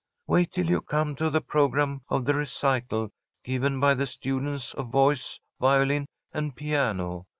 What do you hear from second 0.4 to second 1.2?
till you come